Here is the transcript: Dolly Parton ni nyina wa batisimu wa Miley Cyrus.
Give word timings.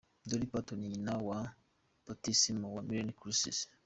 Dolly 0.29 0.47
Parton 0.51 0.77
ni 0.79 0.87
nyina 0.89 1.13
wa 1.27 1.39
batisimu 2.05 2.65
wa 2.75 2.81
Miley 2.87 3.13
Cyrus. 3.39 3.59